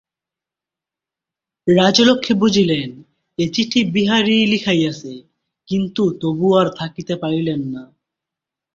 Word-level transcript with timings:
রাজলক্ষ্মী 1.67 2.33
বুঝিলেন, 2.33 2.89
এ 3.37 3.45
চিঠি 3.53 3.79
বিহারীই 3.93 4.45
লিখাইয়াছে–কিন্তু 4.45 6.03
তবু 6.21 6.47
আর 6.55 6.67
থাকিতে 6.75 7.13
পারিলেন 7.15 7.61
না। 7.73 7.83